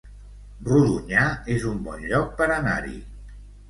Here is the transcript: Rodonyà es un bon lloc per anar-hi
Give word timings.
Rodonyà 0.69 1.27
es 1.59 1.69
un 1.75 1.79
bon 1.91 2.05
lloc 2.09 2.37
per 2.43 2.53
anar-hi 2.61 3.01